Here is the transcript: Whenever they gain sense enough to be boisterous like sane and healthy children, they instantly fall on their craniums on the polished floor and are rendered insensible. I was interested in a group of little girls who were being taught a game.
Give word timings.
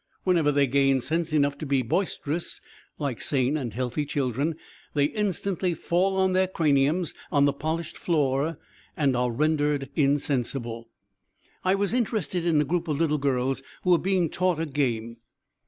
Whenever 0.23 0.51
they 0.51 0.65
gain 0.65 0.99
sense 0.99 1.31
enough 1.31 1.55
to 1.59 1.63
be 1.67 1.83
boisterous 1.83 2.59
like 2.97 3.21
sane 3.21 3.55
and 3.55 3.75
healthy 3.75 4.03
children, 4.03 4.55
they 4.95 5.05
instantly 5.05 5.75
fall 5.75 6.17
on 6.17 6.33
their 6.33 6.47
craniums 6.47 7.13
on 7.31 7.45
the 7.45 7.53
polished 7.53 7.95
floor 7.95 8.57
and 8.97 9.15
are 9.15 9.29
rendered 9.31 9.91
insensible. 9.95 10.89
I 11.63 11.75
was 11.75 11.93
interested 11.93 12.47
in 12.47 12.59
a 12.59 12.65
group 12.65 12.87
of 12.87 12.97
little 12.97 13.19
girls 13.19 13.61
who 13.83 13.91
were 13.91 13.99
being 13.99 14.31
taught 14.31 14.59
a 14.59 14.65
game. 14.65 15.17